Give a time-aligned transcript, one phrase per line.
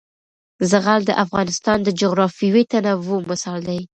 [0.71, 3.81] زغال د افغانستان د جغرافیوي تنوع مثال دی.